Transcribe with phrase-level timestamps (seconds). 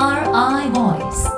[0.00, 1.28] NRI Voice.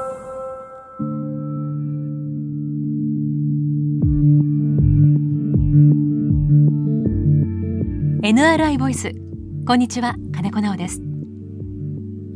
[8.23, 9.11] NRI ボイス
[9.67, 11.01] こんにちは金子直です。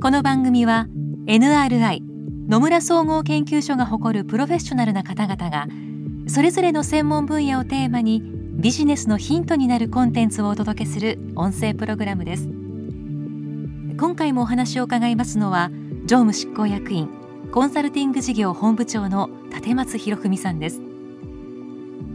[0.02, 0.88] この番組は
[1.26, 2.00] NRI
[2.48, 5.68] 野村総合研究所が誇るプロフェッショナルな方々が
[6.26, 8.20] それぞれの専門分野をテーマに
[8.56, 12.48] ビジネスのヒントになるコンテンツをお届けする音声プログラムです。
[13.96, 15.70] 今回もお話を伺いますのは
[16.06, 17.08] 常務執行役員
[17.50, 20.80] コンサルティング事業本部長の立松博文さんです。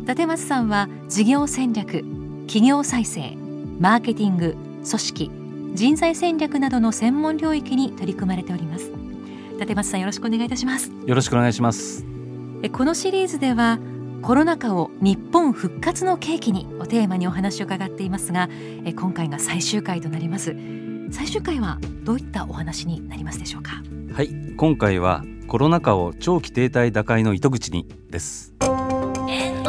[0.07, 2.05] 立松さんは事業戦略
[2.47, 3.35] 企業再生
[3.81, 5.31] マーケティング組織
[5.73, 8.93] 人材戦略などの専門領域に取り組まれております。
[9.59, 10.89] 立松さんよろしくお願いいたします。
[11.05, 12.05] よろしくお願いします。
[12.63, 13.77] えこのシリーズでは
[14.21, 18.47] コロナ禍を日本復活の契機にをテーマにお話を伺っていますが
[18.85, 20.55] え今回が最終回となります
[21.11, 23.83] 最終回はどういったお話になりますでしょうか？
[24.13, 28.53] はい今回はコロナ禍を長期停滞打開の糸口にです。
[28.59, 29.61] NRI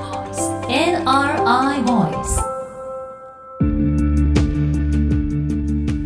[0.00, 2.54] Voice NRI Voice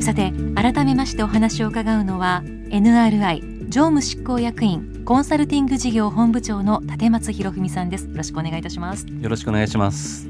[0.02, 8.06] さて改めましてお話を伺うのは NRI 常務執行役員コンサルティング事業本部長の立松博文さんです。
[8.08, 9.06] よろしくお願いいたします。
[9.06, 10.27] よろしくお願いします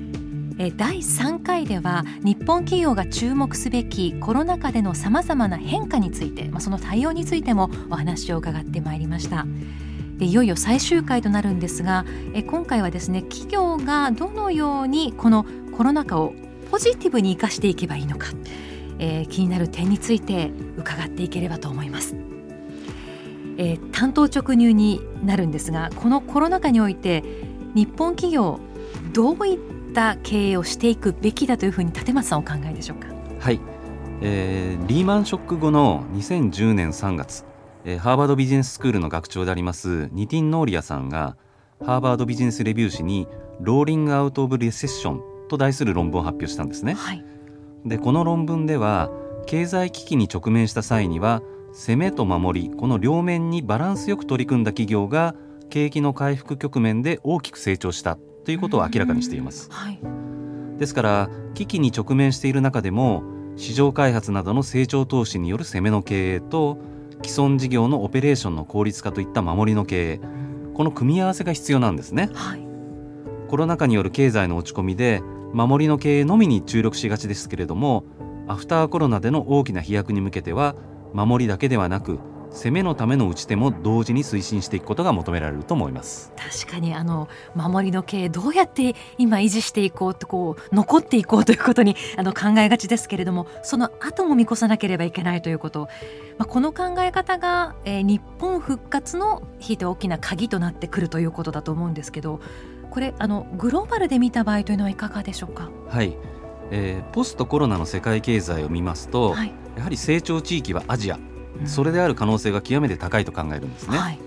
[0.58, 9.46] え第3回では日本企業が注目すべきコロナ禍でのさまざまな変化について、まあ、その対応についてもお話を伺ってまいりました。
[10.18, 16.34] でいよいよ最終回となるんですがえ今回はですね企業がどのようにこのコロナ禍を
[16.72, 18.26] ポジティブに生かしていけばいいのか、
[18.98, 22.16] えー気になる点について伺っていければと思います、
[23.58, 27.22] えー担当直入になるんですがこのコロナ禍において
[27.76, 28.58] 日本企業
[29.12, 33.08] どういった経営をしていくべきだというふうに立松さんお考えでしょうか？
[33.40, 33.60] はい、
[34.22, 37.44] えーリーマンショック後の2010年3月、
[37.84, 41.36] えーハーバードビジネススクールの学長でありますニティン・ノーリアさんが
[41.84, 43.26] ハーバードビジネスレビュー誌に
[43.60, 46.94] ローリングアウト・オブ・レセッションと題する論文を発表したんですね。
[46.94, 47.24] はい。
[47.84, 49.10] でこの論文では
[49.46, 51.42] 経済危機に直面した際には
[51.72, 55.34] 攻めと守りこの両面にバランスよく取り組んだ企業が
[55.70, 58.16] 景気の回復局面で大きく成長した
[58.48, 59.68] ということを明らかにしています。
[59.70, 60.00] はい。
[60.78, 63.22] ですから危機に直面している中でも
[63.56, 66.78] 市場開発などの成長投資による攻めの経営と
[67.22, 70.20] 既存事業のオペレーションの効率化といった守りの経営
[70.72, 72.30] この組み合わせが必要なんですね。
[72.32, 72.66] はい。
[73.48, 75.20] コロナ禍による経済の落ち込みで
[75.52, 78.04] 守りの経営のみに注力しがちですけれども
[78.46, 80.74] アフターコロナでの大きな飛躍に向けては
[81.12, 82.18] 守りだけではなく
[82.50, 86.32] 攻めのための打ち手も同時に推進していくことが求められると思います。
[86.36, 95.88] 確かにあの守りの経営どうやって今維持していこうとこう残っていこうということにあの考えがちですけれどもその後も見越さなければいけないということ、
[96.38, 102.40] まあ、この考え方が、えー日本復活のひいて大きな鍵となってくるということだと思うんですけど
[102.90, 105.70] これあのグローバルで見た場合というのはいかがでしょうか？
[105.88, 106.16] はい、
[106.70, 109.52] えーポストコロナの世界経済を見ますと、はい。
[109.76, 111.16] やはり成長地域はアジア。
[111.16, 114.18] うんそれである可能性が極めて高いと考えるんですね、はい。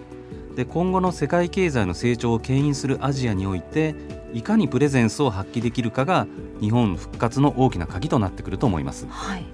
[0.56, 3.96] で今後の世界経済の成長を牽引するアジアにおいて
[4.34, 6.28] いかにプレゼンスを発揮できるかが
[6.59, 9.08] 日本復活の大きな鍵となってくると思います。
[9.09, 9.46] はい。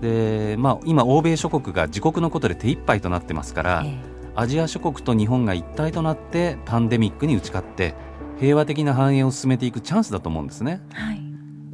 [0.00, 7.94] で、まあ、今欧米諸国が自国のことで手一杯となってますから、えアジア諸国と日本が一体となってパンデミックに打ち勝って
[8.40, 10.80] 平和的な繁栄を進めていくチャンスだと思うんですね。
[10.90, 11.22] ーはい。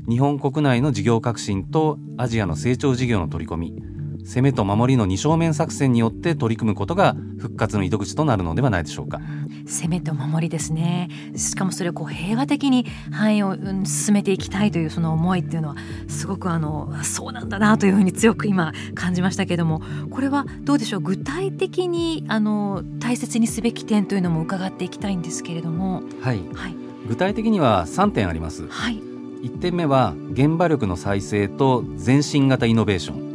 [0.09, 3.83] 日本国内の事業革新とアジアの成長事業の取り込み
[4.29, 9.23] 攻めと守りの二正面作戦によって取り組むことが復活の糸口となるのではないでしょうか。
[9.67, 11.09] 攻めと守りですね。
[11.35, 15.77] しかもそれをこう平和的に繁栄をうん進めていきたいというその思いっていうのは
[16.09, 19.81] すごくあのそうなんだなというふうに強く今感じましたけれども
[20.11, 21.01] これはどうでしょう？
[21.01, 26.03] 具体的にあの大切にすべき点というのも伺っていきたいんですけれども。
[26.21, 26.43] はい。
[26.53, 26.75] はい。
[27.09, 28.69] 具体的には3点あります。
[28.69, 29.01] はい。
[29.43, 33.28] 1点目は現場力の再生と前進型イノベーション、はい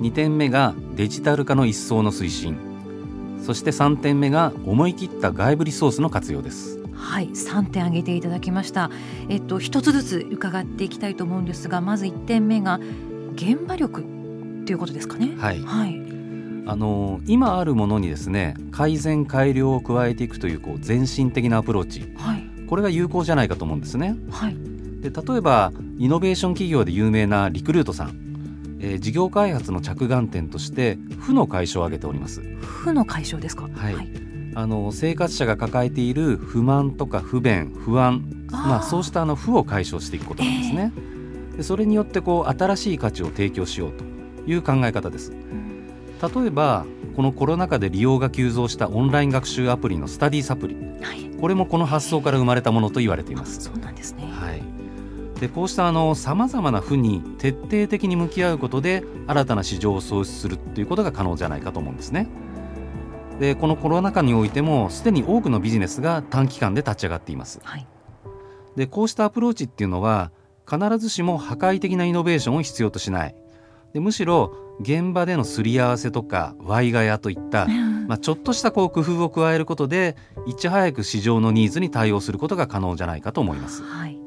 [0.00, 2.56] 2点目がデジタル化の一層の推進。
[3.42, 6.80] そして3点目が思い切った外部リソースの活用です。
[6.94, 8.90] はい3点挙げていただきました。
[9.28, 12.78] えっと一つずつ伺っていきたいと思うんですがまず1点目が
[13.34, 14.04] 現場力
[14.66, 15.34] ということですかね。
[15.38, 15.60] はい。
[15.60, 16.00] はい。
[16.66, 22.12] あの今あるものにですね改善改良を加えていくというこう前進的なアプローチ。
[22.16, 22.44] はい。
[22.68, 24.16] これが有効じゃないかと思うんですね。
[24.30, 24.56] はい。
[25.00, 28.29] で例えばイノベーション企業で有名なリクルートさん、
[28.80, 32.40] えー事業開発の着眼点として負の解消を挙げております。
[32.40, 33.68] 負の解消ですか？
[33.72, 33.96] はい。
[34.54, 40.92] あの生活者が抱えている不満とか不便不安まあ、そうしたあの負を解消していくことなんですね。
[41.56, 44.04] でそれによってこう新しい価値を提供しようと
[44.50, 45.30] いう考え方です。
[45.30, 46.84] 例えば
[47.14, 50.74] このコロナ禍で利用が急増したオンライン学習アプリのスタディサプリ。
[51.00, 51.30] はい。
[51.40, 53.60] これもこの発想から生まれたものと言われています。
[53.60, 54.28] そうなんですね。
[54.32, 54.62] はい、
[55.40, 62.28] でこうしたあのさまざまな負に徹底的に向き合うことで新たな市場を創出するということが可能じゃないかと思うんですね。
[63.38, 67.58] でこのコロナ禍においてもすでに多くのビジネスが短期間で立ち上がっています。
[67.64, 67.86] はい
[68.76, 70.30] でこうしたアプローチっていうのは
[70.68, 73.34] 必ずしも破壊的なイノベーションを必要としない
[73.92, 77.66] でむしろ現場でのすり合わせとかワイガヤといった、
[78.06, 80.16] まあ、ちょっとしたこう工夫を加えることで
[80.46, 83.82] いち早く市場のニーズに対応することが可能じゃないかと思います。
[83.82, 84.19] はい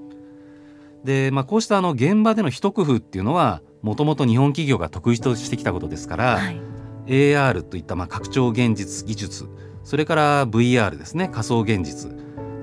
[1.04, 6.62] で、まあ、こうしたあの現場での一工夫っていうのはもともと日本企業が得意としてきたことですから、はい。
[7.06, 9.50] AR といったまあ拡張現実技術
[9.84, 12.12] それから VR ですね仮想現実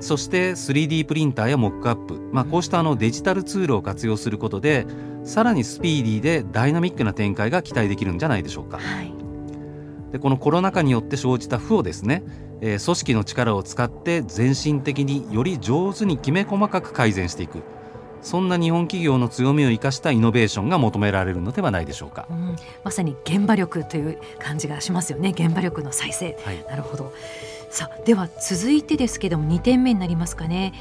[0.01, 4.87] そして 3D プリンターやモックアップ、まあ、こうしたあのデジタルツールを活用することで
[5.25, 8.79] さらにスピーディーでダイナミックな展開が期待できるんじゃないでしょうか。
[8.79, 9.13] はい。
[10.13, 12.23] でこのコロナ禍によって生じた負をですね、
[12.63, 17.63] えー組織の力を使って全身的により上手にきめ細かく改善していく
[18.23, 22.27] そんな日本企業の強みを生かしたイノベーションが求められるのではないでしょうか。
[22.31, 25.31] うん、まさに現場力という感じがしますよね。
[25.31, 26.37] 現場力の再生。
[26.45, 26.65] はい。
[26.69, 27.13] なるほど。
[27.71, 30.73] さあでは続いてですけども2点目になりますかね。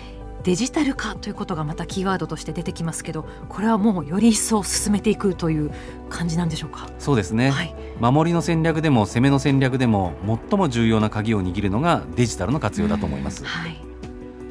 [0.41, 5.69] デジタル化ということがまたキーワードとして出てきますけどこれはもうより一層進めていくという
[6.09, 6.89] 感じなんでしょうか？
[6.97, 10.13] そうですね、はい、守りの戦略でも攻めの戦略でも
[10.49, 13.43] 最も重要な鍵を握るのがデジタルの活用だと思います。
[13.43, 13.75] はい、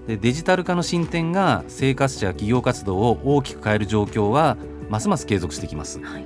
[0.08, 4.56] でデジタル化の進展が生活者や企業活動を大きく変える状況は
[4.88, 6.00] ますます継続してきます。
[6.00, 6.24] はい、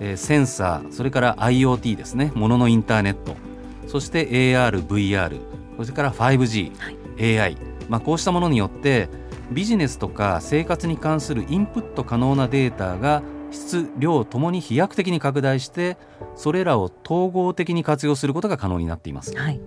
[0.00, 2.32] えーセンサーそれから IoT ですね。
[2.34, 3.36] もののインターネット。
[3.86, 5.40] そして AR、VR
[5.78, 7.56] それから 5G、AI、
[7.88, 9.08] まあ、こうしたものによって
[9.52, 15.96] ビジネスとか生活に関するインプット可能なデータが質量ともに飛躍的に拡大して
[16.34, 19.36] それらを統合的に活用することが可能になっています。
[19.36, 19.60] はい、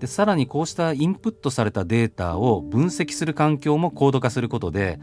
[0.00, 4.98] でさらにこうしたインプットされたデータを分析する環境も高度化することで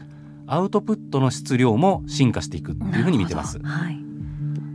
[0.48, 3.60] アウトプットの質量も進化していくというふうに見てます。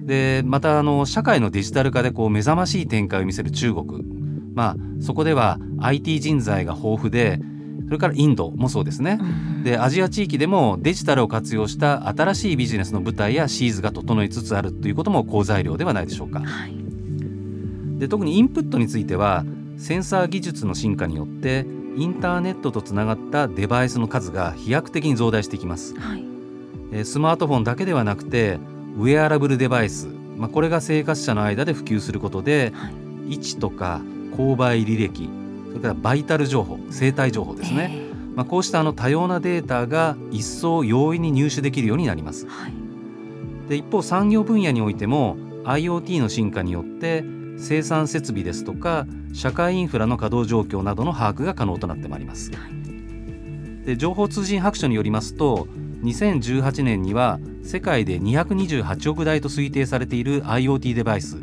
[0.05, 4.03] でまたあの社会のデジタル化でこう目覚ましい展開を見せる中国、
[4.53, 7.39] まあ、そこでは IT 人材が豊富で
[7.85, 9.17] それからインドもそうですね。
[9.19, 9.63] うん。
[9.63, 16.39] でアジア地域でもデジタルを活用した新しいビジネスの舞台やシーズが整いつつあるということも好材料ではないでしょうか。
[16.39, 16.75] はい、
[17.99, 19.43] で特にインプットについては
[19.77, 21.65] センサー技術の進化によって
[21.95, 25.95] インターネットとつながったデバイスの数が飛躍的に増大していきます。
[25.99, 26.23] はい、
[26.91, 28.59] えースマートフォンだけではなくて
[28.97, 32.89] ウェアラブルデバイス、まあ、これが生活者の間で普及することでは
[33.27, 34.01] い、位置とか
[34.35, 35.29] 購買履歴
[35.67, 42.45] それからバイタル情報生体情報ですね、えまあ、こうしたあの多様なデータが一層容易に入手できるようになります。
[42.45, 42.73] ーはい、
[43.69, 47.23] で一方産業分野においても IoT の進化によって
[47.57, 52.51] 生産設備ですとか社会インフラの稼働状況などの把握が可能となってまいります。
[53.85, 55.67] で情報通信白書によりますと
[56.03, 61.37] 2018年には世界で228億台と推定されている IoT デバイス。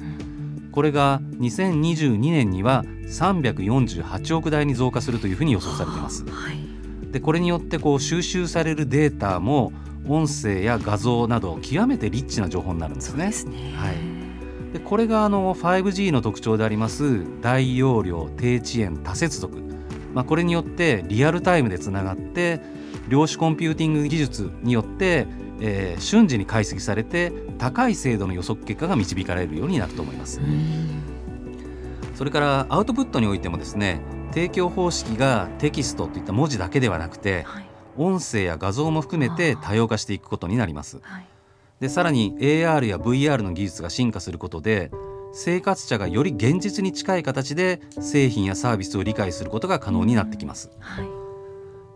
[0.73, 6.25] これが2022年には348億台に増加するというふうに予想されています。
[6.25, 9.73] はい、でこれによってこう収集されるデータも
[10.07, 13.33] 音声や画像など極めてリッチな情報になるんですね。
[13.33, 13.75] そうですね。
[13.77, 14.10] はい
[14.73, 19.57] でこれがあの 5G の特徴であります大容量低遅延多接続、
[20.15, 22.61] まあ、これによってリアルタイムでつながって
[23.09, 25.27] 量子コンピューティング技術によって、
[25.61, 30.45] えー瞬時に解析されて高い精度の予測結果が導かれるようになると思いますう。
[30.45, 31.03] ん
[32.15, 34.01] それからアウトプットにおいてもですね
[34.33, 37.65] 提供方式がテキストといった文字だけではなくてはい、
[37.97, 41.01] 音声や画像も含めて多様化していくことになります。
[41.03, 41.27] はい、
[41.81, 44.91] でさらに AR や VR の技術が進化することで
[45.33, 50.71] 生活者がより現実に近い形で製品やサービスを理解することが可能になってきます。
[50.81, 51.09] はい、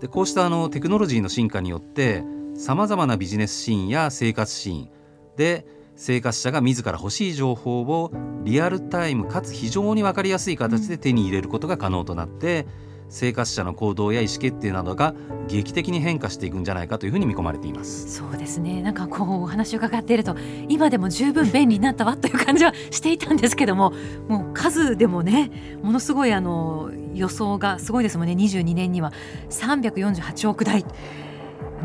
[0.01, 2.25] でこうしたあのテクノロジーの進化によって
[2.55, 4.89] さまざまなビジネスシーンや生活シーン
[5.37, 8.13] で生活者が自ら欲しい情報を
[8.43, 12.67] リアルタイムかつ非常に分かりやすい形で手に入れることが可能となって
[13.09, 15.15] 生活者の行動や意思決定などが
[15.49, 18.13] 劇的に変化していくんじゃないかというふうに見込まれています。
[18.13, 18.83] そうですね。
[18.83, 20.37] なんかこうお話を伺っていると
[20.69, 23.93] 今でも十分便利になったわという感じはしていたんですけども、
[24.29, 25.51] もう数でもね、
[25.83, 28.33] ものすごいあの予想がすごいですもんね。
[28.33, 29.13] 22年には
[29.51, 30.81] 348億台。
[30.81, 30.85] う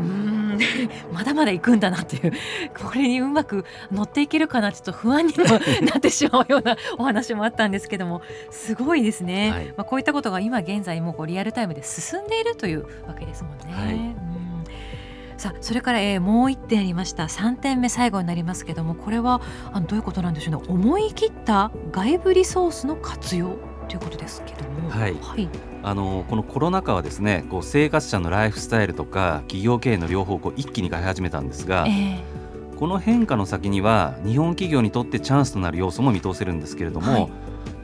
[0.02, 2.32] ーん まだまだ行くんだなっていう
[2.78, 5.44] これにうまく乗っていけるかなちょっと不安にも
[5.90, 9.66] なってしまうようなお話もあったんですけどもすごいですね、はい。
[9.68, 13.64] まあ、こういったことが今現在もこうリアルタイムで進んでいるというわけですもんね。
[13.70, 13.94] はい。
[13.94, 14.20] うん。
[15.36, 17.24] さあそれから、えーもう一点ありました。
[17.24, 19.40] 3点目最後になりますけどもこれは
[19.72, 20.62] あのどういうことなんでしょうね。
[20.68, 23.56] 思い切った外部リソースの活用
[23.88, 24.90] ということですけども。
[24.90, 25.14] はい。
[25.20, 25.48] はい、
[25.82, 32.22] あのこのコロナ禍はですねこう生活者のライフスタイルとか企業経営の両方をこう一気に変え始めたんですが、え
[32.80, 37.30] この変化の先には日本企業にとってチャンスとなる要素も見通せるんですけれども、はい。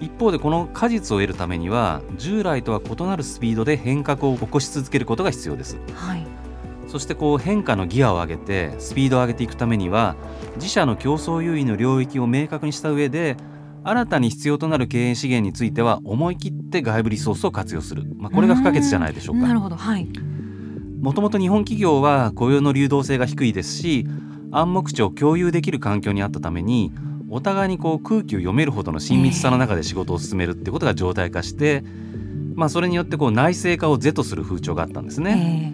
[0.01, 5.77] 一方でこの果実を得るためには従来とは異なるスピードで変革を起こし続けることが必要です。
[5.77, 6.27] ーはい。
[6.89, 10.17] そしてこう変化のギアを上げてスピードを上げていくためには
[10.57, 13.37] 自社の競争優位の領域を明確にした上で
[13.89, 19.47] 新たに必要となる経営資源については思い切って外部リソースを活用する、まあ、これが不可欠じゃないでしょうか。
[19.47, 19.77] なるほど。
[19.77, 20.09] はい。
[21.01, 24.05] もともと日本企業は雇用の流動性が低いですし
[24.51, 26.93] 暗黙知を共有できる環境にあったために
[27.31, 31.85] お互いにこう空気を読めるほどの親密さの中で仕事を進めるってことが常態化して、
[32.57, 35.73] まあ、それによってこう内製化を是とする風潮があったんですね。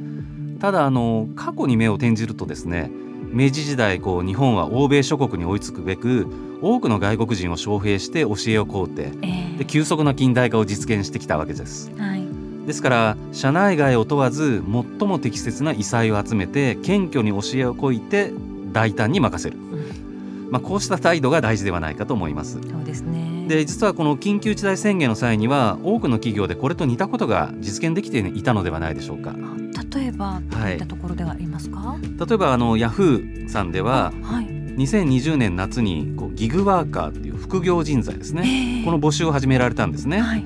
[0.57, 0.59] え。
[0.61, 2.91] ただあの過去に目を転じるとですね
[3.33, 6.27] 明治時代こう日本は欧米諸国に追いつくべく
[6.61, 11.91] 多くの外国人を招聘して教えを請うてーえで急速な近代化を実現してきたわけです。
[11.91, 12.23] ーはい
[12.67, 14.63] ですから社内外を問わず
[14.99, 18.31] 最も適切な異彩を集めて謙虚に教えをこいて
[18.73, 22.61] 大胆に任せる、うんまあ、こうした態度が大事ではないかと思います。
[22.63, 29.35] そうですねで実はこの緊急事態宣言の際には多くの企業でこれと似たことが実現できていたのではないでしょうか。
[29.77, 38.43] あ例えばどういったところではありますか、例えばあのヤフーさんでははい、2020年夏にこうギグワーカーという副業人材ですね。
[38.45, 40.21] えーこの募集を始められたんですね。
[40.21, 40.45] はい、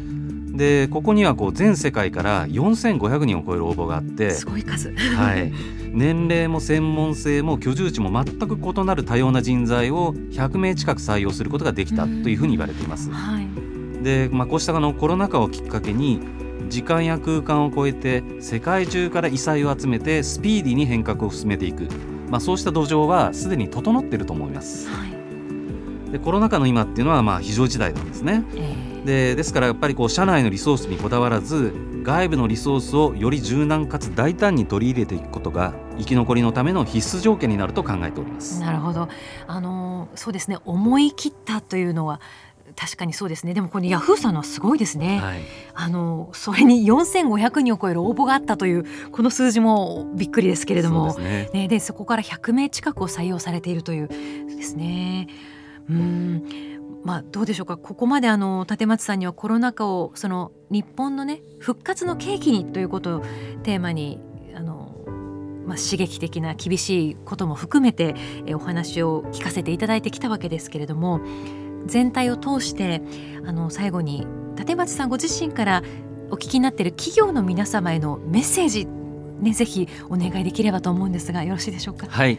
[0.53, 4.91] でここにはこう全世界から4500人を超える応募があってすごい数。
[4.91, 5.53] はい、
[5.93, 13.11] 年齢も専門性も居住地も全く異なる多様な人材を100名近く採用することができたというふうに言われています。
[13.11, 13.47] はい。
[14.03, 16.21] で、まあ、こうしたあのコロナ禍をきっかけに
[16.69, 21.89] 時間や空間を超えて世界中から異彩を集めてスピーディーに変革を進めていく、
[22.29, 24.89] まあ、そうした土壌はすでに整っていると思います。
[24.89, 25.17] はい
[26.13, 28.45] でコロナ禍の今っていうのはまあ非常事態なんですね。
[28.55, 38.61] えーでですからやっぱりこう社内のリソースにこだわらず外部のリソースをより柔軟かつ大胆に取り入れていくことが生き残りのための必須条件になると考えております。
[38.61, 39.09] なるほど。
[39.47, 40.59] あのそうですね。
[40.65, 42.21] 思い切ったというのは
[42.75, 43.55] 確かにそうですね。
[43.55, 45.21] でもこのヤフーさんのはすごいですね。
[45.21, 45.41] はい、
[45.75, 51.13] あのそれに4500人を超える応募があったというこの数字もびっくりですけれども。
[51.13, 55.29] そねね、でそこから100名近くを採用されているというですね。
[55.89, 56.43] うん
[57.05, 63.21] まあ、どうでしょうかここまであの立松さんにはコロナ禍をその日本のね復活の契機にということを
[63.63, 64.19] テーマに
[64.57, 64.93] あの、
[65.67, 71.21] まあ、刺激的な厳しいことも含めてえお話を聞かせていただいてきたわけですけれども
[71.87, 73.03] 全体を通して
[73.47, 74.27] あの最後に
[74.57, 75.83] 立松さんご自身から
[76.31, 78.87] お聞きになっている企業の皆様へのメッセージ
[79.37, 82.07] ね、ぜひお願いできればと思うんですがよろしいでしょうか？
[82.09, 82.39] はい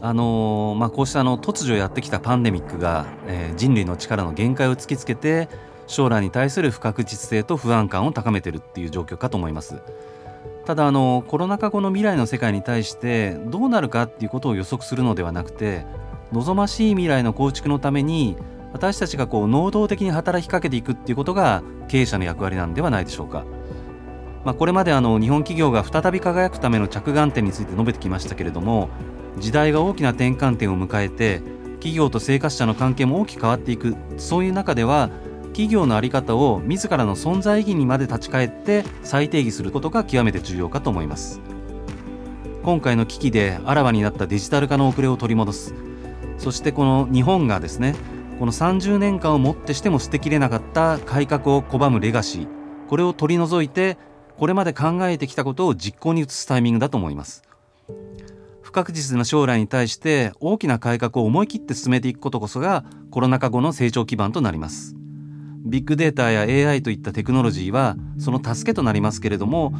[0.00, 5.48] あのまあ、こうしたあの突如やってきたパンデミックが、えー人類の力の限界を突きつけて
[5.88, 9.82] 将来に対する不確実性と不安感を高めているっていう状況かと思います
[10.66, 15.84] ただあのコロナ禍後の未来の世界に対してどうなるかっていうことを予測するのではなくて
[16.32, 18.36] 望ましい未来の構築のために
[18.72, 23.44] 私たちがこう能動的に働きかけていくっていうことが経営者の役割なんではないでしょうか。
[24.44, 28.88] まあ、これまであの日本企業が再び輝くための着眼点について述べてきましたけれども
[29.38, 31.42] 時代が大きな転換点を迎えて
[31.74, 35.10] 企業と生活者の関係も大きく変わっていくそういう中では
[35.48, 41.40] 企業の在り方を自らの存在意義にまで立ち返って再定義することが極めて重要かと思います
[42.62, 45.74] 今回の危機であらわになったデジタル化の遅れを取り戻す
[46.38, 47.94] そしてこの日本がですね
[48.40, 52.48] この30年間をもってしても捨てきれなかった改革を拒むレガシー。
[52.88, 53.98] これを取り除いて
[54.38, 57.42] これまで考えてきたことを実行に移すタイミングだと思います。
[58.62, 64.96] 不確実な将来に対して大きな改革を思い切って進めていくことこそがコロナ禍後の成長基盤となります。
[65.66, 69.74] ビッグデータや AI といったテクノロジーはその助けとなりますけれども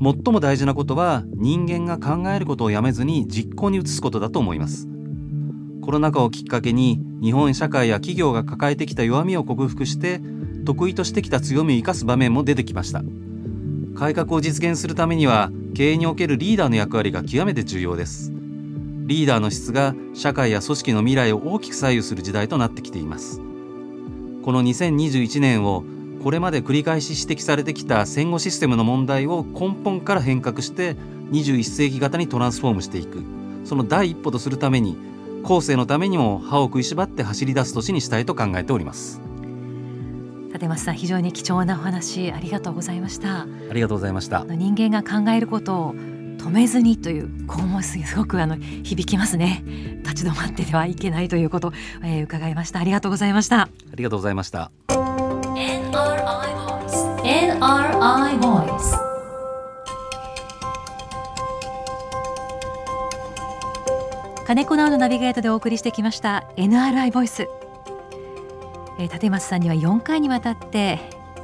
[0.00, 4.86] 最も大事なことは人間が考えることをやめずに実行に移すことだと思います。
[5.82, 10.20] コロナ禍をきっかけに日本社会や企業が抱えてきた弱みを克服して
[10.64, 13.02] 得意としてきた強みを生かす場面も出てきました。
[13.96, 18.32] 改革を実現するためには経営におけるリーダーの役割が極めて重要です。
[19.06, 23.40] リーダーの質が社会や組織の未来を大きく左右する時代となってきています。
[24.44, 25.82] この2021年を
[26.22, 30.96] これまで繰り返し指摘されてきた戦後システムの問題を根本から変革して
[31.32, 33.22] 21世紀型にトランスフォームしていく。
[33.64, 34.96] その第一歩とするために
[35.42, 39.20] 後世のためにも歯を食いしばって走り出す年にしたいと考えております。
[40.52, 43.42] 立松さん非常に貴重なお話ありがとうございました。
[43.42, 44.44] ありがとうございました。
[44.48, 49.62] 人間が考えることを止めずにというこうもすごくあの響きますね。
[50.04, 52.80] 立ち止まってではいけないということ、えー、伺いました。
[52.80, 53.62] ありがとうございました。
[53.62, 54.70] ありがとうございました。
[54.88, 55.92] NRI
[56.56, 59.07] Voice NRI Voice
[64.48, 67.46] 金子直のナビゲートでお送りしてきました NRI ボイス、
[68.98, 70.98] えー、立松さんには4回にわたって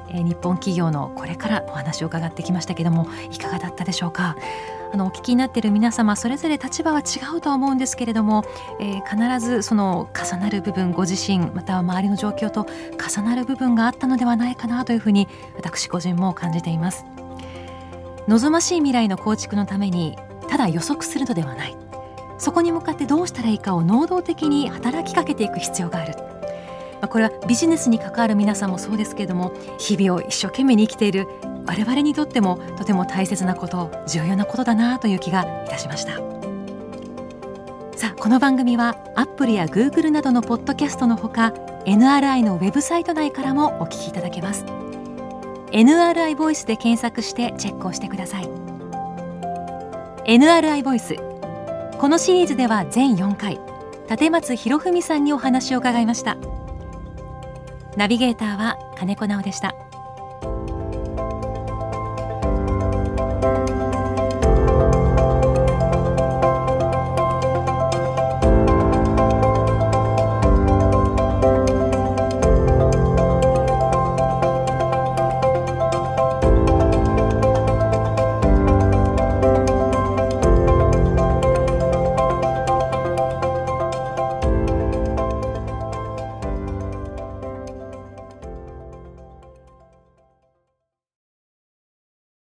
[0.09, 4.39] え、日本企業のこれからお話を伺ってきましたけどもいかがだったでしょうか？
[4.91, 8.43] あのお聞きになっている皆様それぞれ立場は違うとは思うんですけれども、
[8.81, 17.05] えー、必ずその重なる部分ご自身または周りの状況と重なる部分があったのではないかなというふうに私個人も感じています。
[18.29, 20.17] 望ましい未来の構築のために
[20.49, 21.84] ただ予測するのではない。
[22.39, 26.15] そこに向かってどうしたらいいかを能動的に働きかけていく必要がある。
[27.01, 31.27] まあ、これはビジネスに関わる皆さんもそうですけれども日々を一生懸命に生きている
[31.67, 36.13] 我々にとってもとても大切なこと重要なことだなという気がいたしました。
[37.97, 44.65] さあこの番組はアップルやグーグルなどのポッドキャストのほか NRI のウェブサイト内からもお聞きいただけます。
[45.73, 48.49] NRI ボイスで検索してチェックをしてください。
[50.27, 51.17] NRI ボイス
[51.99, 53.61] このシリーズでは全4回
[54.11, 56.37] 立松博文さんにお話を伺いました。
[57.97, 59.75] ナビゲーターは金子直でした。